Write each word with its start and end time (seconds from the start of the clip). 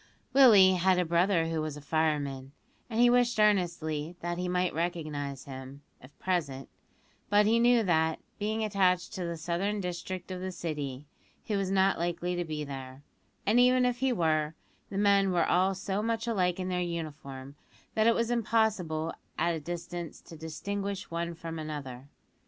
Willie 0.33 0.73
had 0.77 0.97
a 0.97 1.05
brother 1.05 1.47
who 1.49 1.61
was 1.61 1.77
a 1.77 1.79
fireman, 1.79 2.53
and 2.89 2.99
he 2.99 3.07
wished 3.07 3.39
earnestly 3.39 4.15
that 4.21 4.39
he 4.39 4.47
might 4.49 4.73
recognise 4.73 5.43
him, 5.45 5.83
if 6.01 6.17
present; 6.17 6.69
but 7.29 7.45
he 7.45 7.59
knew 7.59 7.83
that, 7.83 8.17
being 8.39 8.63
attached 8.63 9.13
to 9.13 9.23
the 9.25 9.37
southern 9.37 9.79
district 9.79 10.31
of 10.31 10.41
the 10.41 10.51
City, 10.51 11.05
he 11.43 11.55
was 11.55 11.69
not 11.69 11.99
likely 11.99 12.35
to 12.35 12.43
be 12.43 12.63
there, 12.63 13.03
and 13.45 13.59
even 13.59 13.85
if 13.85 13.97
he 13.99 14.11
were, 14.11 14.55
the 14.89 14.97
men 14.97 15.29
were 15.31 15.45
all 15.45 15.75
so 15.75 16.01
much 16.01 16.25
alike 16.25 16.59
in 16.59 16.69
their 16.69 16.81
uniform, 16.81 17.53
that 17.93 18.07
it 18.07 18.15
was 18.15 18.31
impossible 18.31 19.13
at 19.37 19.53
a 19.53 19.59
distance 19.59 20.19
to 20.19 20.35
distinguish 20.35 21.11
one 21.11 21.35
from 21.35 21.59
another. 21.59 22.09